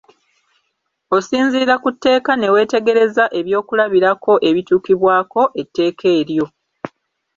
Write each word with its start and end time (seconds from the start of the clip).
Osinziira 1.15 1.73
ku 1.83 1.89
tteeka 1.95 2.31
ne 2.37 2.47
weetegereza 2.53 3.23
eby'okulabirako 3.39 4.33
ebituukibwako 4.49 5.41
etteeka 5.61 6.05
eryo. 6.19 6.45